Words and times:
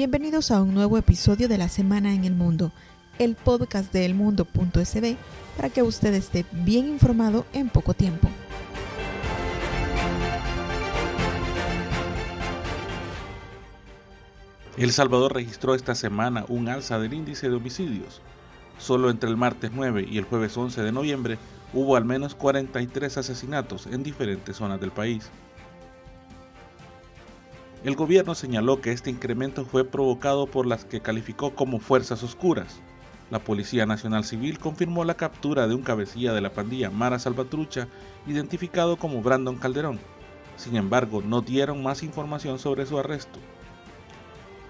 Bienvenidos 0.00 0.50
a 0.50 0.62
un 0.62 0.72
nuevo 0.72 0.96
episodio 0.96 1.46
de 1.46 1.58
La 1.58 1.68
Semana 1.68 2.14
en 2.14 2.24
el 2.24 2.32
Mundo, 2.32 2.72
el 3.18 3.34
podcast 3.34 3.92
de 3.92 4.06
elmundo.sb 4.06 5.16
para 5.58 5.68
que 5.68 5.82
usted 5.82 6.14
esté 6.14 6.46
bien 6.52 6.88
informado 6.88 7.44
en 7.52 7.68
poco 7.68 7.92
tiempo. 7.92 8.26
El 14.78 14.90
Salvador 14.92 15.34
registró 15.34 15.74
esta 15.74 15.94
semana 15.94 16.46
un 16.48 16.70
alza 16.70 16.98
del 16.98 17.12
índice 17.12 17.50
de 17.50 17.56
homicidios. 17.56 18.22
Solo 18.78 19.10
entre 19.10 19.28
el 19.28 19.36
martes 19.36 19.70
9 19.74 20.06
y 20.10 20.16
el 20.16 20.24
jueves 20.24 20.56
11 20.56 20.80
de 20.80 20.92
noviembre 20.92 21.36
hubo 21.74 21.96
al 21.96 22.06
menos 22.06 22.34
43 22.34 23.18
asesinatos 23.18 23.84
en 23.84 24.02
diferentes 24.02 24.56
zonas 24.56 24.80
del 24.80 24.92
país. 24.92 25.30
El 27.82 27.96
gobierno 27.96 28.34
señaló 28.34 28.82
que 28.82 28.92
este 28.92 29.08
incremento 29.08 29.64
fue 29.64 29.86
provocado 29.86 30.46
por 30.46 30.66
las 30.66 30.84
que 30.84 31.00
calificó 31.00 31.54
como 31.54 31.78
fuerzas 31.78 32.22
oscuras. 32.22 32.78
La 33.30 33.38
Policía 33.38 33.86
Nacional 33.86 34.24
Civil 34.24 34.58
confirmó 34.58 35.02
la 35.04 35.14
captura 35.14 35.66
de 35.66 35.74
un 35.74 35.80
cabecilla 35.80 36.34
de 36.34 36.42
la 36.42 36.52
pandilla 36.52 36.90
Mara 36.90 37.18
Salvatrucha, 37.18 37.88
identificado 38.26 38.98
como 38.98 39.22
Brandon 39.22 39.56
Calderón. 39.56 39.98
Sin 40.58 40.76
embargo, 40.76 41.22
no 41.22 41.40
dieron 41.40 41.82
más 41.82 42.02
información 42.02 42.58
sobre 42.58 42.84
su 42.84 42.98
arresto. 42.98 43.38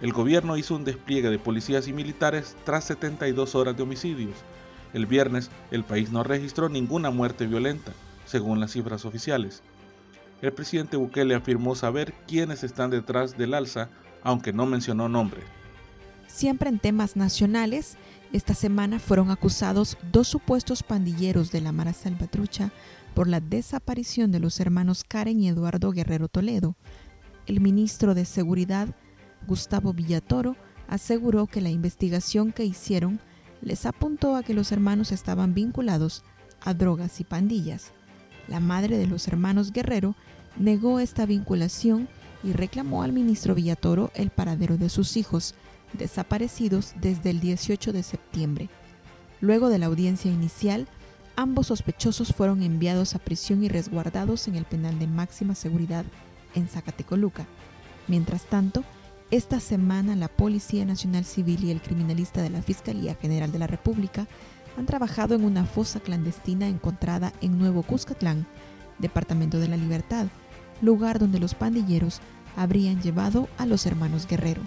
El 0.01 0.13
gobierno 0.13 0.57
hizo 0.57 0.77
un 0.77 0.85
despliegue 0.85 1.31
de 1.31 1.39
policías 1.41 1.89
y 1.89 1.93
militares 1.93 2.57
tras 2.65 2.85
72 2.85 3.57
horas 3.57 3.77
de 3.77 3.83
homicidios. 3.83 4.37
El 4.93 5.07
viernes, 5.07 5.51
el 5.73 5.83
país 5.83 6.13
no 6.13 6.23
registró 6.23 6.69
ninguna 6.69 7.11
muerte 7.11 7.49
violenta, 7.49 7.91
según 8.25 8.61
las 8.61 8.71
cifras 8.71 9.05
oficiales. 9.05 9.65
El 10.43 10.53
presidente 10.53 10.97
Bukele 10.97 11.35
afirmó 11.35 11.75
saber 11.75 12.15
quiénes 12.27 12.65
están 12.65 12.91
detrás 12.91 13.37
del 13.37 13.55
alza, 13.55 13.91
aunque 14.23 14.53
no 14.53 14.67
mencionó 14.67 15.09
nombre. 15.09 15.43
Siempre 16.27 16.71
en 16.71 16.79
temas 16.79 17.17
nacionales, 17.17 17.97
esta 18.33 18.55
semana 18.55 18.99
fueron 18.99 19.31
acusados 19.31 19.99
dos 20.13 20.29
supuestos 20.29 20.83
pandilleros 20.83 21.51
de 21.51 21.61
la 21.61 21.73
Mara 21.73 21.93
Salvatrucha 21.93 22.71
por 23.15 23.29
la 23.29 23.41
desaparición 23.41 24.31
de 24.31 24.41
los 24.41 24.61
hermanos 24.61 25.05
Karen 25.07 25.41
y 25.41 25.49
Eduardo 25.49 25.91
Guerrero 25.91 26.29
Toledo. 26.29 26.77
El 27.47 27.61
ministro 27.61 28.15
de 28.15 28.25
Seguridad, 28.25 28.89
Gustavo 29.47 29.93
Villatoro, 29.93 30.57
aseguró 30.89 31.47
que 31.47 31.61
la 31.61 31.71
investigación 31.71 32.53
que 32.53 32.65
hicieron 32.65 33.21
les 33.63 33.85
apuntó 33.85 34.37
a 34.37 34.43
que 34.43 34.55
los 34.55 34.73
hermanos 34.73 35.13
estaban 35.13 35.53
vinculados 35.53 36.23
a 36.61 36.73
drogas 36.73 37.21
y 37.21 37.25
pandillas. 37.25 37.93
La 38.49 38.61
madre 38.61 38.99
de 38.99 39.07
los 39.07 39.29
hermanos 39.29 39.73
Guerrero 39.73 40.15
negó 40.57 41.01
esta 41.01 41.27
vinculación 41.27 42.09
y 42.43 42.53
reclamó 42.53 43.03
al 43.03 43.13
ministro 43.13 43.55
Villatoro 43.55 44.11
el 44.15 44.31
paradero 44.31 44.77
de 44.79 44.89
sus 44.89 45.17
hijos, 45.17 45.55
desaparecidos 45.93 46.95
desde 47.01 47.31
el 47.31 47.41
18 47.41 47.93
de 47.93 48.03
septiembre. 48.03 48.69
Luego 49.41 49.69
de 49.69 49.79
la 49.79 49.87
audiencia 49.87 50.31
inicial, 50.31 50.87
ambos 51.37 51.69
sospechosos 51.69 52.35
fueron 52.35 52.63
enviados 52.63 53.15
a 53.15 53.19
prisión 53.19 53.63
y 53.63 53.69
resguardados 53.69 54.49
en 54.49 54.57
el 54.57 54.65
penal 54.65 54.99
de 54.99 55.07
máxima 55.07 55.55
seguridad 55.55 56.05
en 56.55 56.69
Zacatecoluca. 56.69 57.47
Mientras 58.09 58.45
tanto, 58.45 58.85
esta 59.31 59.61
semana 59.61 60.17
la 60.17 60.29
Policía 60.29 60.85
Nacional 60.85 61.25
Civil 61.25 61.65
y 61.65 61.71
el 61.71 61.81
criminalista 61.81 62.43
de 62.43 62.51
la 62.51 62.63
Fiscalía 62.63 63.15
General 63.15 63.53
de 63.53 63.61
la 63.61 63.67
República 63.69 64.27
han 64.77 64.87
trabajado 64.87 65.35
en 65.35 65.45
una 65.45 65.65
fosa 65.65 66.01
clandestina 66.01 66.67
encontrada 66.67 67.33
en 67.41 67.59
Nuevo 67.59 67.83
Cuscatlán, 67.83 68.47
Departamento 68.99 69.59
de 69.59 69.69
la 69.69 69.77
Libertad, 69.77 70.27
lugar 70.81 71.19
donde 71.19 71.39
los 71.39 71.55
pandilleros 71.55 72.21
habrían 72.57 73.01
llevado 73.01 73.49
a 73.59 73.67
los 73.67 73.87
hermanos 73.87 74.27
Guerrero. 74.27 74.63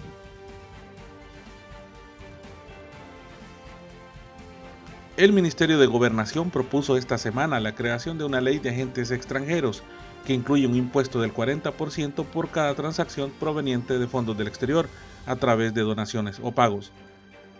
El 5.16 5.32
Ministerio 5.32 5.78
de 5.78 5.86
Gobernación 5.86 6.50
propuso 6.50 6.96
esta 6.96 7.18
semana 7.18 7.60
la 7.60 7.76
creación 7.76 8.18
de 8.18 8.24
una 8.24 8.40
ley 8.40 8.58
de 8.58 8.70
agentes 8.70 9.12
extranjeros 9.12 9.84
que 10.26 10.32
incluye 10.32 10.66
un 10.66 10.74
impuesto 10.74 11.20
del 11.20 11.32
40% 11.32 12.24
por 12.24 12.50
cada 12.50 12.74
transacción 12.74 13.30
proveniente 13.38 13.98
de 13.98 14.08
fondos 14.08 14.36
del 14.36 14.48
exterior 14.48 14.88
a 15.26 15.36
través 15.36 15.72
de 15.72 15.82
donaciones 15.82 16.40
o 16.42 16.50
pagos. 16.50 16.90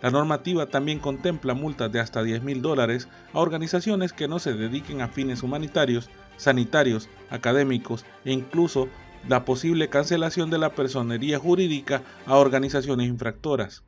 La 0.01 0.11
normativa 0.11 0.65
también 0.65 0.99
contempla 0.99 1.53
multas 1.53 1.91
de 1.91 2.01
hasta 2.01 2.23
10 2.23 2.43
mil 2.43 2.61
dólares 2.61 3.07
a 3.33 3.39
organizaciones 3.39 4.11
que 4.11 4.27
no 4.27 4.39
se 4.39 4.53
dediquen 4.53 5.01
a 5.01 5.07
fines 5.07 5.41
humanitarios, 5.41 6.09
sanitarios, 6.37 7.09
académicos 7.29 8.05
e 8.23 8.31
incluso 8.31 8.89
la 9.27 9.45
posible 9.45 9.89
cancelación 9.89 10.49
de 10.49 10.57
la 10.57 10.75
personería 10.75 11.39
jurídica 11.39 12.03
a 12.25 12.35
organizaciones 12.35 13.07
infractoras. 13.07 13.83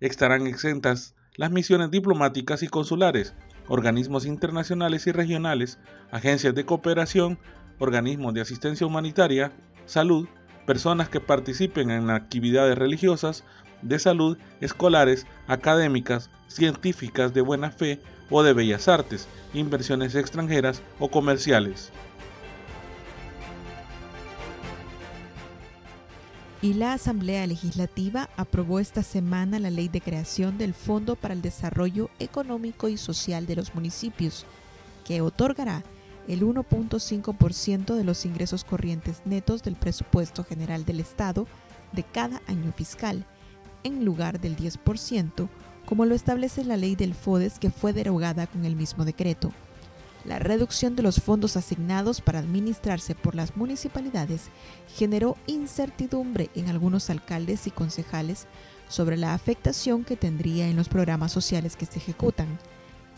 Estarán 0.00 0.46
exentas 0.46 1.14
las 1.36 1.50
misiones 1.50 1.90
diplomáticas 1.90 2.62
y 2.62 2.68
consulares, 2.68 3.34
organismos 3.68 4.26
internacionales 4.26 5.06
y 5.06 5.12
regionales, 5.12 5.78
agencias 6.10 6.54
de 6.54 6.64
cooperación, 6.64 7.38
organismos 7.78 8.34
de 8.34 8.40
asistencia 8.40 8.86
humanitaria, 8.86 9.52
salud, 9.86 10.28
personas 10.66 11.08
que 11.08 11.20
participen 11.20 11.90
en 11.90 12.10
actividades 12.10 12.76
religiosas, 12.76 13.44
de 13.82 13.98
salud, 13.98 14.36
escolares, 14.60 15.26
académicas, 15.46 16.30
científicas 16.48 17.32
de 17.32 17.40
buena 17.40 17.70
fe 17.70 18.00
o 18.30 18.42
de 18.42 18.52
bellas 18.52 18.88
artes, 18.88 19.28
inversiones 19.52 20.14
extranjeras 20.14 20.82
o 20.98 21.10
comerciales. 21.10 21.90
Y 26.62 26.74
la 26.74 26.92
Asamblea 26.92 27.46
Legislativa 27.46 28.28
aprobó 28.36 28.80
esta 28.80 29.02
semana 29.02 29.58
la 29.58 29.70
ley 29.70 29.88
de 29.88 30.02
creación 30.02 30.58
del 30.58 30.74
Fondo 30.74 31.16
para 31.16 31.32
el 31.32 31.40
Desarrollo 31.40 32.10
Económico 32.18 32.88
y 32.88 32.98
Social 32.98 33.46
de 33.46 33.56
los 33.56 33.74
Municipios, 33.74 34.44
que 35.06 35.22
otorgará 35.22 35.82
el 36.28 36.42
1.5% 36.42 37.94
de 37.94 38.04
los 38.04 38.26
ingresos 38.26 38.64
corrientes 38.64 39.22
netos 39.24 39.62
del 39.62 39.74
presupuesto 39.74 40.44
general 40.44 40.84
del 40.84 41.00
Estado 41.00 41.46
de 41.92 42.02
cada 42.02 42.42
año 42.46 42.72
fiscal 42.72 43.24
en 43.82 44.04
lugar 44.04 44.38
del 44.38 44.54
10%, 44.54 45.48
como 45.90 46.06
lo 46.06 46.14
establece 46.14 46.62
la 46.62 46.76
ley 46.76 46.94
del 46.94 47.14
FODES 47.14 47.58
que 47.58 47.70
fue 47.70 47.92
derogada 47.92 48.46
con 48.46 48.64
el 48.64 48.76
mismo 48.76 49.04
decreto. 49.04 49.52
La 50.24 50.38
reducción 50.38 50.94
de 50.94 51.02
los 51.02 51.20
fondos 51.20 51.56
asignados 51.56 52.20
para 52.20 52.38
administrarse 52.38 53.16
por 53.16 53.34
las 53.34 53.56
municipalidades 53.56 54.50
generó 54.96 55.36
incertidumbre 55.48 56.48
en 56.54 56.68
algunos 56.68 57.10
alcaldes 57.10 57.66
y 57.66 57.72
concejales 57.72 58.46
sobre 58.88 59.16
la 59.16 59.34
afectación 59.34 60.04
que 60.04 60.16
tendría 60.16 60.68
en 60.68 60.76
los 60.76 60.88
programas 60.88 61.32
sociales 61.32 61.74
que 61.74 61.86
se 61.86 61.98
ejecutan. 61.98 62.46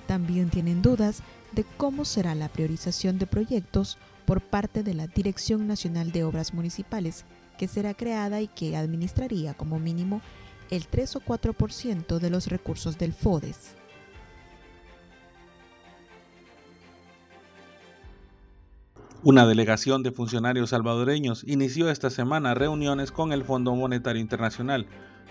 También 0.07 0.49
tienen 0.49 0.81
dudas 0.81 1.19
de 1.53 1.67
cómo 1.77 2.07
será 2.07 2.35
la 2.35 2.49
priorización 2.49 3.19
de 3.19 3.27
proyectos 3.27 3.99
por 4.25 4.41
parte 4.41 4.83
de 4.83 4.95
la 4.95 5.09
Dirección 5.09 5.67
Nacional 5.67 6.11
de 6.11 6.25
Obras 6.25 6.55
Municipales, 6.55 7.27
que 7.59 7.69
será 7.69 7.93
creada 7.93 8.41
y 8.41 8.49
que 8.49 8.79
administraría 8.79 9.53
como 9.53 9.79
mínimo 9.79 10.23
el 10.71 10.87
3 10.87 11.17
o 11.17 11.21
4% 11.21 12.19
de 12.19 12.31
los 12.31 12.47
recursos 12.49 12.99
del 12.99 13.13
FODES. 13.13 13.77
Una 19.25 19.47
delegación 19.47 20.03
de 20.03 20.11
funcionarios 20.11 20.71
salvadoreños 20.71 21.45
inició 21.47 21.91
esta 21.91 22.11
semana 22.11 22.55
reuniones 22.55 23.13
con 23.13 23.33
el 23.33 23.45
Fondo 23.45 23.73
Monetario 23.77 24.21
Internacional 24.21 24.87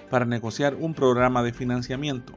para 0.10 0.24
negociar 0.24 0.76
un 0.76 0.94
programa 0.94 1.44
de 1.44 1.52
financiamiento. 1.52 2.34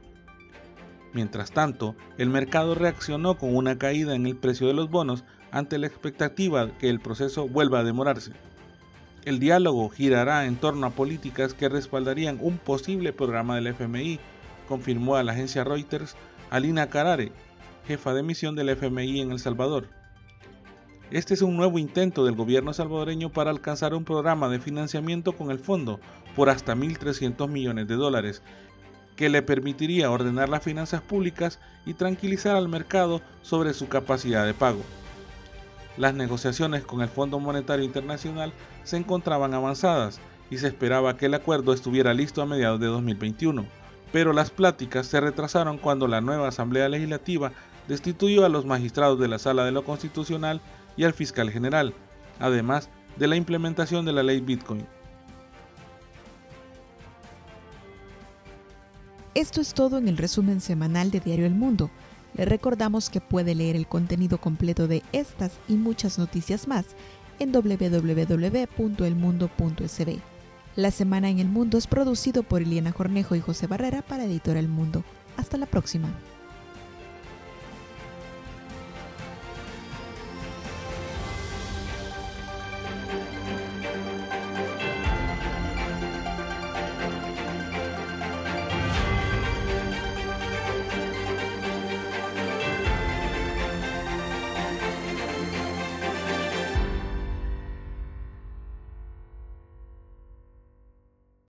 Mientras 1.13 1.51
tanto, 1.51 1.95
el 2.17 2.29
mercado 2.29 2.75
reaccionó 2.75 3.37
con 3.37 3.55
una 3.55 3.77
caída 3.77 4.15
en 4.15 4.25
el 4.25 4.35
precio 4.35 4.67
de 4.67 4.73
los 4.73 4.89
bonos 4.89 5.23
ante 5.51 5.77
la 5.77 5.87
expectativa 5.87 6.77
que 6.77 6.89
el 6.89 6.99
proceso 6.99 7.47
vuelva 7.47 7.79
a 7.79 7.83
demorarse. 7.85 8.33
El 9.25 9.39
diálogo 9.39 9.89
girará 9.89 10.45
en 10.45 10.55
torno 10.55 10.85
a 10.85 10.91
políticas 10.91 11.55
que 11.55 11.67
respaldarían 11.67 12.37
un 12.41 12.59
posible 12.59 13.11
programa 13.11 13.55
del 13.55 13.65
FMI, 13.65 14.19
confirmó 14.67 15.15
a 15.15 15.23
la 15.23 15.31
agencia 15.31 15.63
Reuters 15.63 16.15
Alina 16.51 16.89
Carare, 16.91 17.31
jefa 17.87 18.13
de 18.13 18.21
misión 18.21 18.55
del 18.55 18.69
FMI 18.69 19.21
en 19.21 19.31
El 19.31 19.39
Salvador. 19.39 19.87
Este 21.09 21.33
es 21.33 21.41
un 21.41 21.57
nuevo 21.57 21.79
intento 21.79 22.23
del 22.23 22.35
gobierno 22.35 22.71
salvadoreño 22.71 23.31
para 23.31 23.49
alcanzar 23.49 23.95
un 23.95 24.05
programa 24.05 24.47
de 24.47 24.59
financiamiento 24.59 25.31
con 25.33 25.49
el 25.49 25.57
fondo 25.57 25.99
por 26.35 26.51
hasta 26.51 26.75
1.300 26.75 27.47
millones 27.49 27.87
de 27.87 27.95
dólares, 27.95 28.43
que 29.15 29.29
le 29.29 29.41
permitiría 29.41 30.11
ordenar 30.11 30.49
las 30.49 30.61
finanzas 30.61 31.01
públicas 31.01 31.59
y 31.87 31.95
tranquilizar 31.95 32.55
al 32.55 32.69
mercado 32.69 33.21
sobre 33.41 33.73
su 33.73 33.87
capacidad 33.87 34.45
de 34.45 34.53
pago. 34.53 34.83
Las 35.97 36.13
negociaciones 36.13 36.83
con 36.83 37.01
el 37.01 37.07
Fondo 37.07 37.39
Monetario 37.39 37.85
Internacional 37.85 38.51
se 38.83 38.97
encontraban 38.97 39.53
avanzadas 39.53 40.19
y 40.49 40.57
se 40.57 40.67
esperaba 40.67 41.17
que 41.17 41.27
el 41.27 41.33
acuerdo 41.33 41.73
estuviera 41.73 42.13
listo 42.13 42.41
a 42.41 42.45
mediados 42.45 42.79
de 42.79 42.87
2021, 42.87 43.65
pero 44.11 44.33
las 44.33 44.51
pláticas 44.51 45.07
se 45.07 45.21
retrasaron 45.21 45.77
cuando 45.77 46.07
la 46.07 46.21
nueva 46.21 46.49
Asamblea 46.49 46.89
Legislativa 46.89 47.51
destituyó 47.87 48.45
a 48.45 48.49
los 48.49 48.65
magistrados 48.65 49.19
de 49.19 49.27
la 49.27 49.39
Sala 49.39 49.63
de 49.63 49.71
lo 49.71 49.83
Constitucional 49.85 50.61
y 50.97 51.03
al 51.05 51.13
fiscal 51.13 51.49
general, 51.49 51.93
además 52.39 52.89
de 53.15 53.27
la 53.27 53.35
implementación 53.35 54.05
de 54.05 54.13
la 54.13 54.23
ley 54.23 54.41
Bitcoin. 54.41 54.85
Esto 59.33 59.59
es 59.59 59.73
todo 59.73 59.97
en 59.97 60.07
el 60.07 60.17
resumen 60.17 60.61
semanal 60.61 61.11
de 61.11 61.19
Diario 61.19 61.45
El 61.45 61.55
Mundo. 61.55 61.89
Le 62.37 62.45
recordamos 62.45 63.09
que 63.09 63.21
puede 63.21 63.55
leer 63.55 63.75
el 63.75 63.87
contenido 63.87 64.39
completo 64.39 64.87
de 64.87 65.01
estas 65.11 65.53
y 65.67 65.73
muchas 65.75 66.19
noticias 66.19 66.67
más 66.67 66.85
en 67.39 67.51
www.elmundo.sb. 67.51 70.19
La 70.75 70.91
Semana 70.91 71.29
en 71.29 71.39
el 71.39 71.47
Mundo 71.47 71.77
es 71.77 71.87
producido 71.87 72.43
por 72.43 72.61
Eliana 72.61 72.91
Cornejo 72.91 73.35
y 73.35 73.39
José 73.39 73.67
Barrera 73.67 74.01
para 74.01 74.25
Editor 74.25 74.57
El 74.57 74.67
Mundo. 74.67 75.05
Hasta 75.37 75.57
la 75.57 75.65
próxima. 75.65 76.09